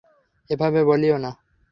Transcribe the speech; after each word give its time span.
এভাবে 0.49 0.79
বলিও 0.83 1.17
না। 1.17 1.31